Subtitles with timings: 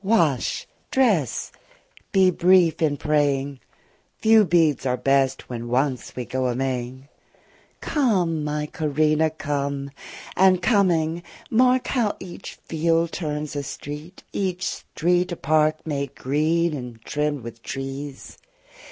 [0.03, 1.51] Wash, dress,
[2.11, 3.59] be brief in praying:
[4.17, 7.07] Few beads are best when once we go a Maying.
[7.81, 9.91] Come, my Corinna, come;
[10.35, 16.15] and coming, mark How each field turns a street, each street a park, 30 Made
[16.15, 18.39] green and trimm'd with trees!